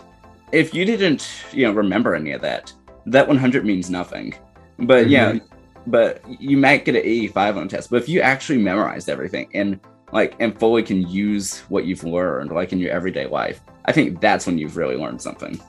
[0.52, 2.72] if you didn't you know remember any of that
[3.06, 4.34] that 100 means nothing
[4.80, 5.10] but mm-hmm.
[5.10, 5.38] yeah
[5.86, 9.48] but you might get an 85 on the test but if you actually memorized everything
[9.54, 9.80] and
[10.12, 14.20] like and fully can use what you've learned like in your everyday life i think
[14.20, 15.60] that's when you've really learned something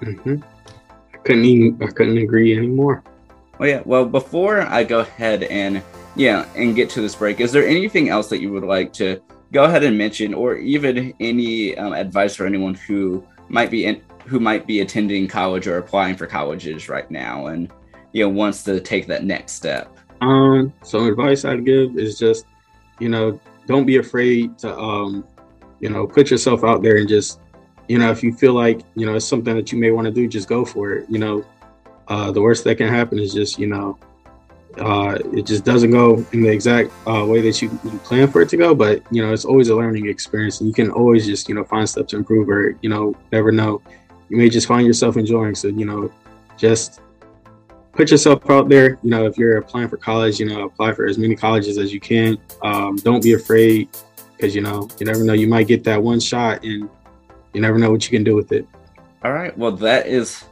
[0.00, 0.36] mm-hmm.
[1.14, 3.02] i couldn't even i couldn't agree anymore
[3.58, 5.82] well yeah well before i go ahead and
[6.14, 9.20] yeah and get to this break is there anything else that you would like to
[9.52, 14.02] go ahead and mention or even any um, advice for anyone who might be in,
[14.26, 17.70] who might be attending college or applying for colleges right now and
[18.12, 19.96] you know wants to take that next step.
[20.20, 22.46] Um some advice i'd give is just
[22.98, 25.26] you know don't be afraid to um,
[25.80, 27.40] you know put yourself out there and just
[27.88, 30.10] you know if you feel like you know it's something that you may want to
[30.10, 31.44] do just go for it you know.
[32.08, 33.98] Uh, the worst that can happen is just you know
[34.78, 38.42] uh, it just doesn't go in the exact uh, way that you, you, plan for
[38.42, 41.26] it to go but you know it's always a learning experience and you can always
[41.26, 43.80] just you know find stuff to improve or you know never know
[44.28, 46.10] you may just find yourself enjoying so you know
[46.56, 47.00] just
[47.96, 48.98] put yourself out there.
[49.02, 51.92] You know, if you're applying for college, you know, apply for as many colleges as
[51.92, 52.38] you can.
[52.62, 53.88] Um, don't be afraid
[54.36, 55.32] because, you know, you never know.
[55.32, 56.88] You might get that one shot and
[57.52, 58.68] you never know what you can do with it.
[59.24, 59.56] All right.
[59.56, 60.44] Well, that is,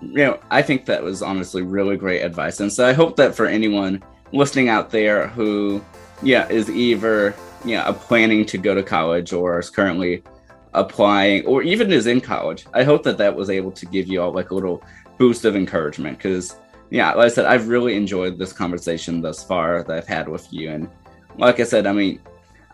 [0.00, 2.60] you know, I think that was honestly really great advice.
[2.60, 5.84] And so I hope that for anyone listening out there who,
[6.22, 7.34] yeah, is either,
[7.64, 10.22] you know, planning to go to college or is currently
[10.72, 14.22] applying or even is in college, I hope that that was able to give you
[14.22, 14.82] all like a little
[15.18, 16.56] boost of encouragement because
[16.90, 20.52] yeah, like I said, I've really enjoyed this conversation thus far that I've had with
[20.52, 20.70] you.
[20.70, 20.88] And
[21.38, 22.20] like I said, I mean,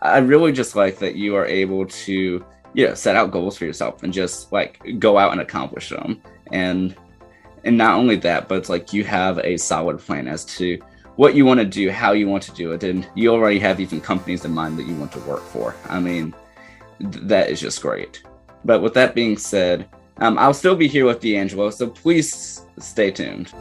[0.01, 3.65] I really just like that you are able to, you know, set out goals for
[3.65, 6.21] yourself and just like go out and accomplish them.
[6.51, 6.95] And
[7.67, 10.79] and not only that, but it's like you have a solid plan as to
[11.17, 13.81] what you want to do, how you want to do it, and you already have
[13.81, 15.75] even companies in mind that you want to work for.
[15.89, 16.33] I mean,
[16.99, 18.23] th- that is just great.
[18.63, 23.11] But with that being said, um, I'll still be here with D'Angelo, so please stay
[23.11, 23.51] tuned.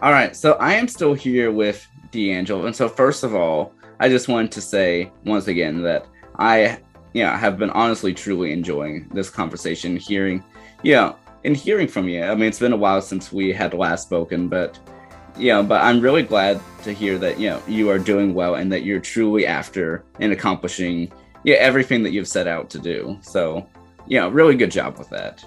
[0.00, 4.08] All right, so I am still here with D'Angelo, and so first of all, I
[4.08, 6.06] just wanted to say once again that
[6.38, 6.78] I,
[7.12, 10.44] yeah, have been honestly truly enjoying this conversation, hearing,
[10.82, 12.22] yeah, and hearing from you.
[12.22, 14.78] I mean, it's been a while since we had last spoken, but
[15.36, 18.70] yeah, but I'm really glad to hear that you know you are doing well and
[18.72, 21.12] that you're truly after and accomplishing
[21.44, 23.18] yeah everything that you've set out to do.
[23.22, 23.66] So,
[24.06, 25.44] yeah, really good job with that.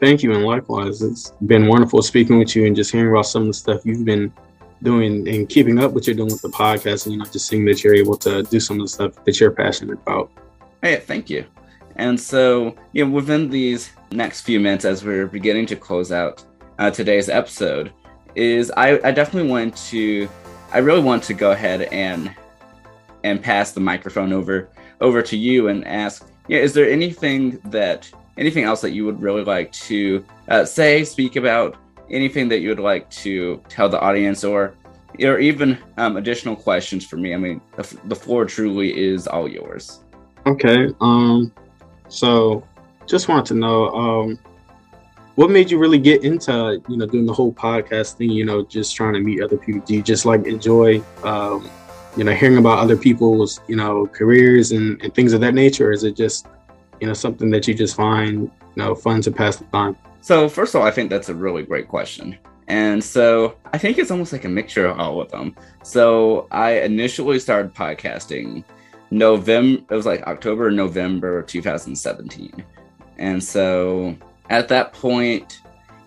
[0.00, 3.42] Thank you, and likewise, it's been wonderful speaking with you and just hearing about some
[3.42, 4.32] of the stuff you've been
[4.82, 7.64] doing and keeping up what you're doing with the podcast, and you know, just seeing
[7.66, 10.30] that you're able to do some of the stuff that you're passionate about.
[10.82, 11.44] Hey, thank you.
[11.94, 16.44] And so, you know, within these next few minutes, as we're beginning to close out
[16.80, 17.92] uh, today's episode,
[18.34, 20.28] is I, I definitely want to,
[20.72, 22.34] I really want to go ahead and
[23.24, 24.68] and pass the microphone over
[25.00, 29.22] over to you and ask, yeah, is there anything that anything else that you would
[29.22, 31.76] really like to uh, say, speak about,
[32.10, 34.74] anything that you would like to tell the audience, or
[35.20, 37.34] or even um, additional questions for me.
[37.34, 40.00] I mean, the, the floor truly is all yours.
[40.46, 40.88] Okay.
[41.00, 41.52] Um.
[42.08, 42.66] So,
[43.06, 44.38] just wanted to know, um,
[45.36, 48.30] what made you really get into you know doing the whole podcast thing?
[48.30, 49.80] You know, just trying to meet other people.
[49.82, 51.02] Do you just like enjoy?
[51.22, 51.70] Um,
[52.16, 55.88] you know, hearing about other people's, you know, careers and, and things of that nature,
[55.88, 56.46] or is it just
[57.00, 59.96] you know something that you just find you know fun to pass the time?
[60.20, 62.38] So first of all, I think that's a really great question.
[62.68, 65.56] And so I think it's almost like a mixture of all of them.
[65.82, 68.64] So I initially started podcasting
[69.12, 72.64] November, it was like October, November 2017.
[73.18, 74.16] And so
[74.48, 75.60] at that point,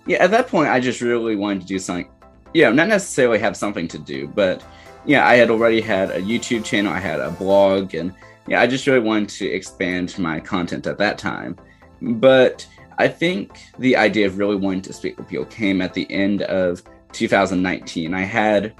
[0.07, 2.09] yeah, at that point, I just really wanted to do something.
[2.55, 4.63] Yeah, not necessarily have something to do, but
[5.05, 8.11] yeah, I had already had a YouTube channel, I had a blog, and
[8.47, 11.57] yeah, I just really wanted to expand my content at that time.
[12.01, 12.65] But
[12.97, 16.41] I think the idea of really wanting to speak with people came at the end
[16.43, 16.81] of
[17.11, 18.15] 2019.
[18.15, 18.73] I had,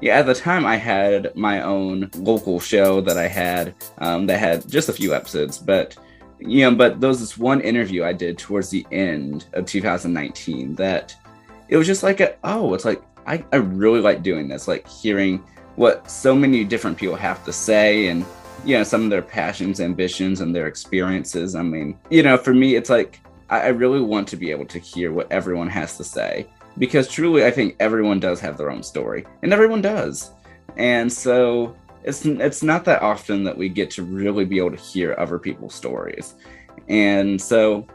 [0.00, 4.38] yeah, at the time I had my own local show that I had um, that
[4.38, 5.96] had just a few episodes, but
[6.38, 10.74] you know, but there was this one interview I did towards the end of 2019
[10.74, 11.16] that
[11.68, 14.86] it was just like, a, oh, it's like I, I really like doing this, like
[14.86, 15.42] hearing
[15.76, 18.24] what so many different people have to say and
[18.64, 21.54] you know some of their passions ambitions and their experiences.
[21.54, 23.20] I mean you know for me it's like
[23.50, 26.46] I, I really want to be able to hear what everyone has to say
[26.78, 30.32] because truly i think everyone does have their own story and everyone does
[30.76, 34.76] and so it's it's not that often that we get to really be able to
[34.76, 36.34] hear other people's stories
[36.88, 37.86] and so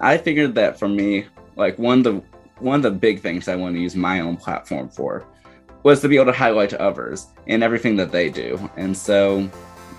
[0.00, 1.26] i figured that for me
[1.56, 2.22] like one of the
[2.58, 5.26] one of the big things i want to use my own platform for
[5.82, 8.70] was to be able to highlight others and everything that they do.
[8.76, 9.48] And so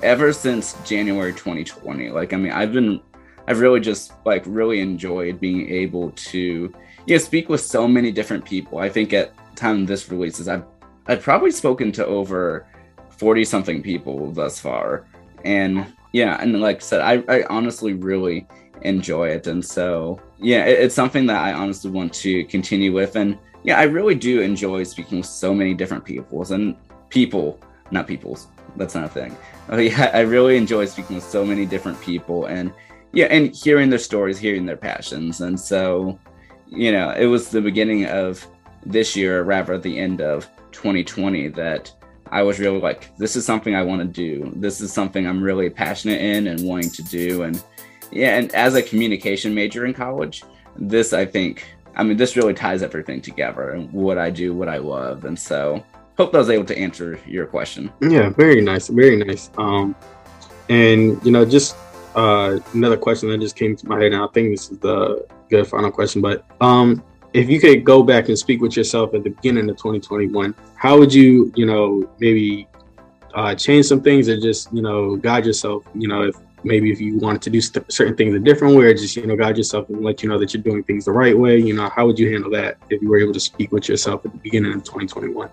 [0.01, 3.01] ever since January 2020, like I mean, I've been
[3.47, 6.73] I've really just like really enjoyed being able to
[7.05, 8.79] you know speak with so many different people.
[8.79, 10.65] I think at time this releases I've
[11.07, 12.65] I've probably spoken to over
[13.09, 15.05] 40 something people thus far.
[15.43, 18.47] And yeah, and like I said, I, I honestly really
[18.81, 19.47] enjoy it.
[19.47, 23.79] And so yeah, it, it's something that I honestly want to continue with and yeah,
[23.79, 26.75] I really do enjoy speaking with so many different peoples and
[27.09, 27.59] people,
[27.91, 28.47] not peoples.
[28.75, 29.35] That's not a thing.
[29.69, 32.73] Oh yeah, I really enjoy speaking with so many different people and
[33.13, 35.39] yeah, and hearing their stories, hearing their passions.
[35.39, 36.19] And so,
[36.67, 38.45] you know, it was the beginning of
[38.85, 41.91] this year, rather the end of 2020, that
[42.31, 44.51] I was really like, this is something I want to do.
[44.55, 47.43] This is something I'm really passionate in and wanting to do.
[47.43, 47.63] And
[48.11, 50.43] yeah, and as a communication major in college,
[50.75, 54.67] this I think I mean, this really ties everything together and what I do, what
[54.67, 55.25] I love.
[55.25, 55.83] And so
[56.17, 57.91] hope I was able to answer your question.
[58.01, 58.87] Yeah, very nice.
[58.87, 59.51] Very nice.
[59.57, 59.95] Um,
[60.69, 61.75] and, you know, just
[62.15, 65.25] uh, another question that just came to my head, and I think this is the
[65.49, 67.03] good final question, but um,
[67.33, 70.97] if you could go back and speak with yourself at the beginning of 2021, how
[70.97, 72.67] would you, you know, maybe
[73.33, 77.01] uh, change some things or just, you know, guide yourself, you know, if maybe if
[77.01, 79.57] you wanted to do st- certain things a different way or just you know guide
[79.57, 82.05] yourself and let you know that you're doing things the right way you know how
[82.05, 84.73] would you handle that if you were able to speak with yourself at the beginning
[84.73, 85.49] of 2021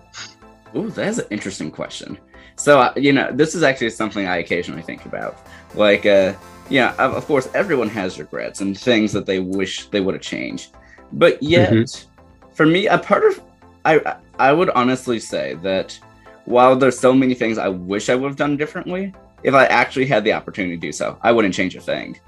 [0.75, 2.17] oh that's an interesting question
[2.55, 5.37] so uh, you know this is actually something i occasionally think about
[5.75, 6.33] like uh
[6.69, 10.21] yeah of, of course everyone has regrets and things that they wish they would have
[10.21, 10.75] changed
[11.13, 12.51] but yet mm-hmm.
[12.53, 13.41] for me a part of
[13.85, 15.97] i i would honestly say that
[16.45, 20.05] while there's so many things i wish i would have done differently if I actually
[20.05, 22.19] had the opportunity to do so, I wouldn't change a thing.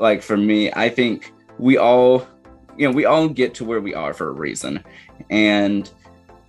[0.00, 2.26] Like for me, I think we all,
[2.76, 4.82] you know, we all get to where we are for a reason.
[5.30, 5.90] And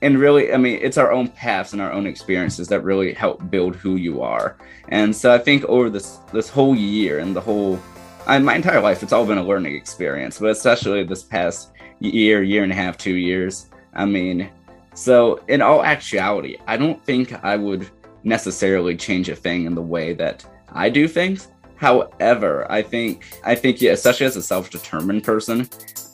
[0.01, 3.49] and really, I mean, it's our own paths and our own experiences that really help
[3.49, 4.57] build who you are.
[4.89, 7.79] And so I think over this this whole year and the whole
[8.25, 12.43] I, my entire life, it's all been a learning experience, but especially this past year,
[12.43, 13.69] year and a half, two years.
[13.93, 14.49] I mean,
[14.93, 17.89] so in all actuality, I don't think I would
[18.23, 21.47] necessarily change a thing in the way that I do things.
[21.75, 25.67] However, I think I think yeah, especially as a self-determined person,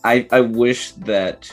[0.04, 1.52] I I wish that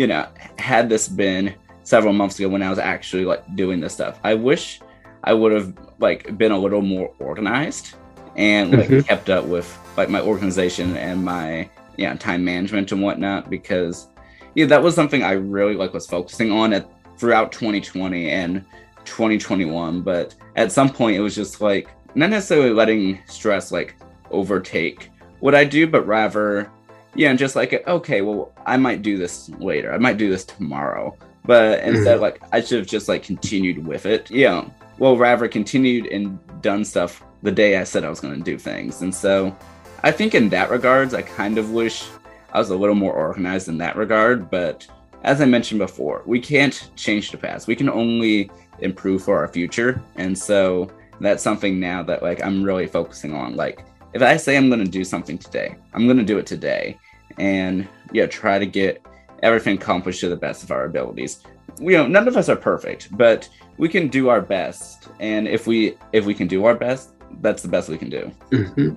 [0.00, 0.26] you know
[0.58, 4.32] had this been several months ago when I was actually like doing this stuff, I
[4.32, 4.80] wish
[5.24, 7.96] I would have like been a little more organized
[8.34, 9.00] and like mm-hmm.
[9.00, 14.08] kept up with like my organization and my yeah time management and whatnot because
[14.54, 16.88] yeah that was something I really like was focusing on at
[17.18, 18.64] throughout 2020 and
[19.04, 23.96] 2021 but at some point it was just like not necessarily letting stress like
[24.30, 26.70] overtake what i do but rather
[27.14, 30.44] yeah and just like okay well i might do this later i might do this
[30.44, 32.22] tomorrow but instead mm-hmm.
[32.22, 34.64] like i should have just like continued with it yeah
[34.98, 38.58] well rather continued and done stuff the day i said i was going to do
[38.58, 39.54] things and so
[40.02, 42.06] i think in that regards i kind of wish
[42.52, 44.86] i was a little more organized in that regard but
[45.22, 48.50] as i mentioned before we can't change the past we can only
[48.82, 50.02] improve for our future.
[50.16, 50.90] And so
[51.20, 53.56] that's something now that like I'm really focusing on.
[53.56, 56.46] Like if I say I'm going to do something today, I'm going to do it
[56.46, 56.98] today,
[57.38, 59.04] and yeah, try to get
[59.42, 61.42] everything accomplished to the best of our abilities.
[61.80, 63.48] We, You know, none of us are perfect, but
[63.78, 65.08] we can do our best.
[65.20, 68.30] And if we if we can do our best, that's the best we can do.
[68.50, 68.94] Mm-hmm.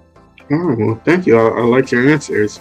[0.52, 1.38] Oh well, thank you.
[1.38, 2.60] I, I like your answers.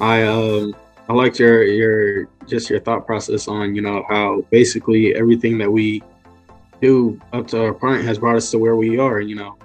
[0.00, 0.74] I um
[1.08, 5.70] I liked your your just your thought process on you know how basically everything that
[5.70, 6.02] we
[6.82, 9.20] do up to our point has brought us to where we are.
[9.20, 9.56] You know,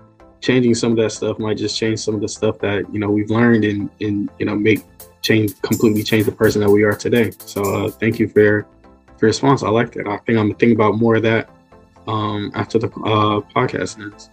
[0.41, 3.09] changing some of that stuff might just change some of the stuff that you know
[3.09, 4.83] we've learned and and you know make
[5.21, 7.31] change completely change the person that we are today.
[7.45, 8.67] So uh, thank you for your,
[9.21, 9.61] response.
[9.61, 10.07] I like that.
[10.07, 11.47] I think I'm gonna think about more of that
[12.07, 14.29] um, after the uh, podcast ends.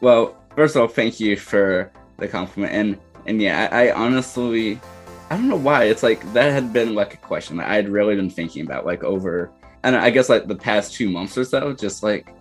[0.00, 4.80] Well, first of all, thank you for the compliment, and and yeah, I, I honestly,
[5.28, 7.88] I don't know why it's like that had been like a question that I had
[7.88, 9.50] really been thinking about like over,
[9.82, 12.34] and I guess like the past two months or so, just like,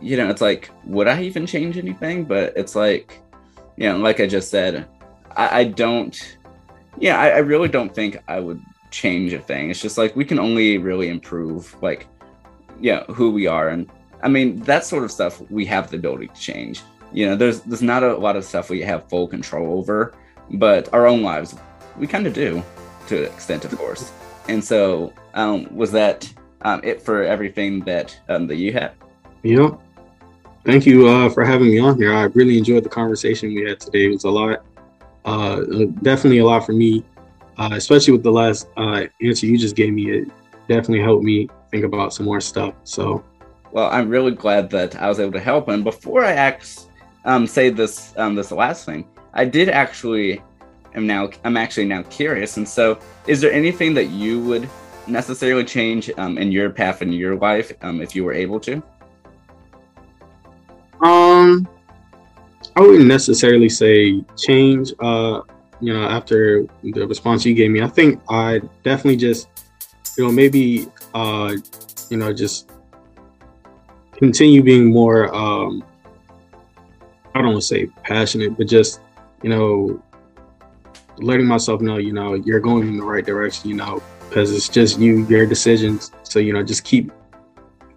[0.00, 2.24] you know, it's like, would I even change anything?
[2.24, 3.20] But it's like,
[3.76, 4.86] you know, like I just said,
[5.36, 6.38] I, I don't,
[6.98, 9.70] yeah, I, I really don't think I would change a thing.
[9.70, 12.06] It's just like we can only really improve, like,
[12.80, 13.90] yeah, who we are and
[14.22, 16.82] I mean, that sort of stuff we have the ability to change.
[17.12, 20.14] You know, there's there's not a lot of stuff we have full control over,
[20.50, 21.54] but our own lives
[21.96, 22.62] we kind of do
[23.08, 24.12] to an extent, of course.
[24.48, 26.32] And so, um, was that
[26.62, 28.92] um, it for everything that um, that you had?
[29.42, 29.80] Yep.
[30.64, 32.12] Thank you uh, for having me on here.
[32.12, 34.06] I really enjoyed the conversation we had today.
[34.06, 34.64] It was a lot,
[35.24, 35.60] uh,
[36.02, 37.04] definitely a lot for me,
[37.56, 40.10] uh, especially with the last uh, answer you just gave me.
[40.10, 40.28] It
[40.68, 42.74] definitely helped me think about some more stuff.
[42.84, 43.24] So
[43.72, 45.68] well, I'm really glad that I was able to help.
[45.68, 46.86] And before I act,
[47.24, 50.42] um, say this um, this last thing, I did actually
[50.94, 52.56] am now I'm actually now curious.
[52.56, 54.68] And so, is there anything that you would
[55.06, 58.82] necessarily change um, in your path in your life um, if you were able to?
[61.02, 61.68] Um,
[62.76, 64.92] I wouldn't necessarily say change.
[65.00, 65.42] Uh,
[65.80, 69.48] you know, after the response you gave me, I think I definitely just,
[70.16, 71.54] you know, maybe, uh,
[72.10, 72.70] you know, just
[74.16, 75.84] continue being more um
[77.34, 79.00] I don't want to say passionate, but just,
[79.42, 80.02] you know,
[81.18, 84.68] letting myself know, you know, you're going in the right direction, you know, because it's
[84.68, 86.10] just you, your decisions.
[86.24, 87.12] So, you know, just keep,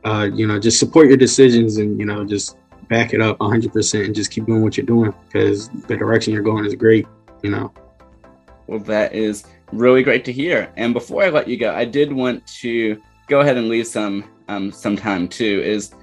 [0.04, 2.58] uh, you know, just support your decisions and, you know, just
[2.92, 6.44] back it up 100% and just keep doing what you're doing because the direction you're
[6.44, 7.08] going is great,
[7.42, 7.72] you know.
[8.68, 10.70] Well, that is really great to hear.
[10.76, 14.26] And before I let you go, I did want to go ahead and leave some
[14.50, 15.62] um, some time too.
[15.64, 15.94] Is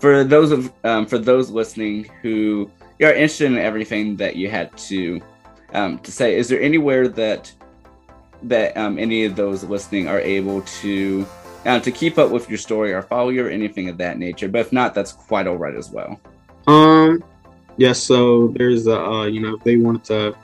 [0.00, 2.70] for those of um, for those listening who
[3.00, 5.22] are interested in everything that you had to
[5.72, 7.50] um, to say, is there anywhere that
[8.42, 11.26] that um, any of those listening are able to
[11.64, 14.48] uh, to keep up with your story or follow you or anything of that nature?
[14.48, 16.20] But if not, that's quite all right as well.
[16.66, 17.22] Um,
[17.76, 18.02] yes.
[18.02, 20.36] So there's a uh, you know if they wanted to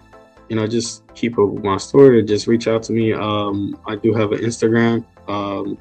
[0.49, 3.13] you know just keep up with my story, just reach out to me.
[3.13, 5.05] Um, I do have an Instagram.
[5.29, 5.79] Um,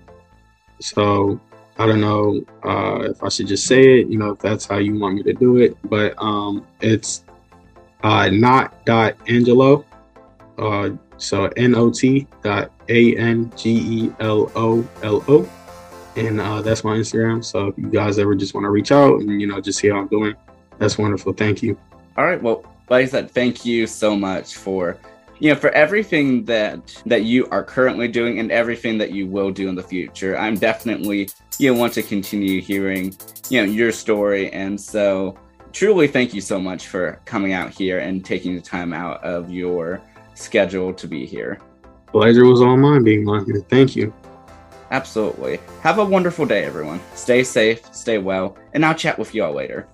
[0.80, 1.40] so
[1.78, 4.78] I don't know uh, if I should just say it, you know, if that's how
[4.78, 7.24] you want me to do it, but um, it's
[8.04, 9.86] uh, not dot Angelo.
[10.58, 15.50] Uh, so N O T dot A N G E L O L O.
[16.20, 17.44] And uh, that's my Instagram.
[17.44, 19.90] So if you guys ever just want to reach out and, you know, just see
[19.90, 20.36] how I'm doing,
[20.78, 21.32] that's wonderful.
[21.32, 21.78] Thank you.
[22.18, 22.42] All right.
[22.42, 24.98] Well, like I said, thank you so much for
[25.40, 29.52] you know for everything that that you are currently doing and everything that you will
[29.52, 33.16] do in the future i'm definitely you know want to continue hearing
[33.50, 35.38] you know your story and so
[35.72, 39.50] truly thank you so much for coming out here and taking the time out of
[39.50, 40.02] your
[40.34, 41.58] schedule to be here
[42.08, 44.14] pleasure was all mine being on here thank you
[44.92, 45.60] absolutely.
[45.82, 47.00] Have a wonderful day everyone.
[47.16, 49.88] Stay safe stay well and i'll chat with you all later